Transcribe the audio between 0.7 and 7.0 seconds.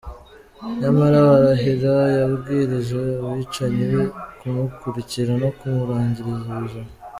Nyamara Barahira yabwirije abicanyi be kumukurikira no kumurangiriza ubuzima.